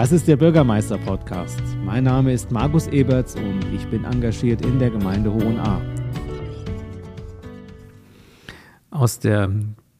[0.00, 1.60] Das ist der Bürgermeister-Podcast.
[1.84, 5.82] Mein Name ist Markus Eberts und ich bin engagiert in der Gemeinde Hohenahr.
[8.90, 9.50] Aus der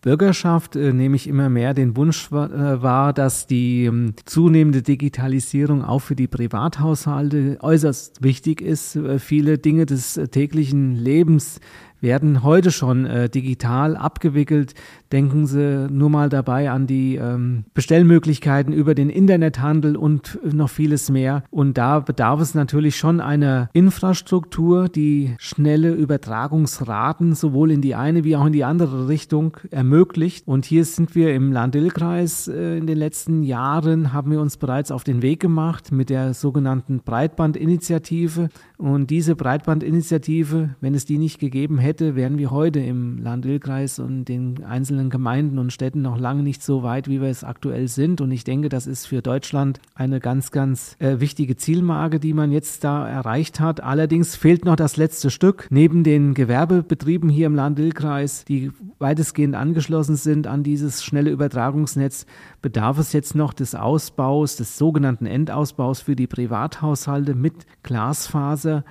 [0.00, 5.84] Bürgerschaft äh, nehme ich immer mehr den Wunsch äh, wahr, dass die ähm, zunehmende Digitalisierung
[5.84, 8.96] auch für die Privathaushalte äußerst wichtig ist.
[8.96, 11.60] Äh, viele Dinge des äh, täglichen Lebens
[12.02, 14.74] werden heute schon äh, digital abgewickelt.
[15.12, 21.10] Denken Sie nur mal dabei an die ähm, Bestellmöglichkeiten über den Internethandel und noch vieles
[21.10, 21.44] mehr.
[21.50, 28.24] Und da bedarf es natürlich schon einer Infrastruktur, die schnelle Übertragungsraten sowohl in die eine
[28.24, 30.48] wie auch in die andere Richtung ermöglicht.
[30.48, 34.90] Und hier sind wir im Land-Dill-Kreis äh, in den letzten Jahren, haben wir uns bereits
[34.90, 38.48] auf den Weg gemacht mit der sogenannten Breitbandinitiative.
[38.78, 44.24] Und diese Breitbandinitiative, wenn es die nicht gegeben hätte, wären wir heute im Land-Dill-Kreis und
[44.24, 48.20] den einzelnen Gemeinden und Städten noch lange nicht so weit, wie wir es aktuell sind.
[48.20, 52.52] Und ich denke, das ist für Deutschland eine ganz, ganz äh, wichtige Zielmarke, die man
[52.52, 53.82] jetzt da erreicht hat.
[53.82, 55.66] Allerdings fehlt noch das letzte Stück.
[55.70, 62.26] Neben den Gewerbebetrieben hier im Land-Dill-Kreis, die weitestgehend angeschlossen sind an dieses schnelle Übertragungsnetz,
[62.62, 68.84] bedarf es jetzt noch des Ausbaus, des sogenannten Endausbaus für die Privathaushalte mit Glasfaser.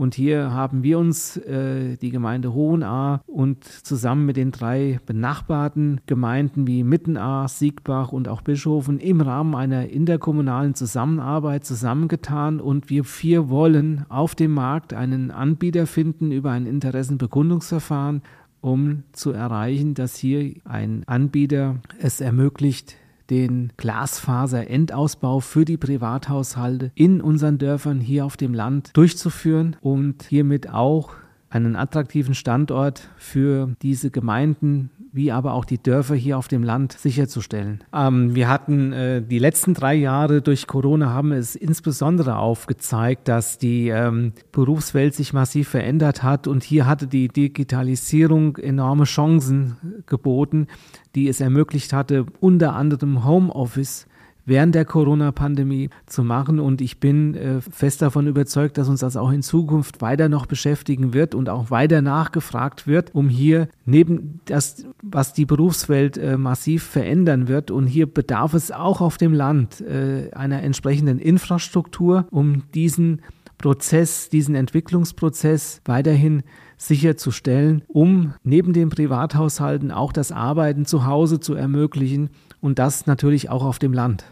[0.00, 6.00] Und hier haben wir uns, äh, die Gemeinde Hohenahr und zusammen mit den drei benachbarten
[6.06, 12.60] Gemeinden wie Mittenahr, Siegbach und auch Bischofen im Rahmen einer interkommunalen Zusammenarbeit zusammengetan.
[12.60, 18.22] Und wir vier wollen auf dem Markt einen Anbieter finden über ein Interessenbekundungsverfahren,
[18.62, 22.96] um zu erreichen, dass hier ein Anbieter es ermöglicht,
[23.30, 30.68] den Glasfaser-Endausbau für die Privathaushalte in unseren Dörfern hier auf dem Land durchzuführen und hiermit
[30.68, 31.10] auch
[31.50, 36.92] einen attraktiven Standort für diese Gemeinden wie aber auch die Dörfer hier auf dem Land
[36.92, 37.82] sicherzustellen.
[37.92, 43.58] Ähm, wir hatten äh, die letzten drei Jahre durch Corona haben es insbesondere aufgezeigt, dass
[43.58, 49.76] die ähm, Berufswelt sich massiv verändert hat und hier hatte die Digitalisierung enorme Chancen
[50.06, 50.68] geboten,
[51.14, 54.06] die es ermöglicht hatte, unter anderem Homeoffice
[54.50, 56.58] während der Corona-Pandemie zu machen.
[56.58, 60.46] Und ich bin äh, fest davon überzeugt, dass uns das auch in Zukunft weiter noch
[60.46, 66.36] beschäftigen wird und auch weiter nachgefragt wird, um hier neben das, was die Berufswelt äh,
[66.36, 67.70] massiv verändern wird.
[67.70, 73.22] Und hier bedarf es auch auf dem Land äh, einer entsprechenden Infrastruktur, um diesen
[73.56, 76.42] Prozess, diesen Entwicklungsprozess weiterhin
[76.76, 82.30] sicherzustellen, um neben den Privathaushalten auch das Arbeiten zu Hause zu ermöglichen
[82.60, 84.24] und das natürlich auch auf dem Land.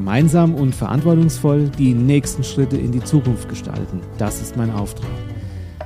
[0.00, 4.00] Gemeinsam und verantwortungsvoll die nächsten Schritte in die Zukunft gestalten.
[4.16, 5.10] Das ist mein Auftrag.